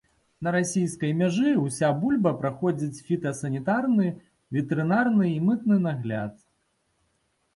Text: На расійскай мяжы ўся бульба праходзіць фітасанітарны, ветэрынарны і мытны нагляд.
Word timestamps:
На 0.45 0.51
расійскай 0.53 1.11
мяжы 1.17 1.49
ўся 1.65 1.89
бульба 1.99 2.31
праходзіць 2.39 3.03
фітасанітарны, 3.09 4.07
ветэрынарны 4.57 5.25
і 5.33 5.35
мытны 5.51 5.77
нагляд. 5.85 6.33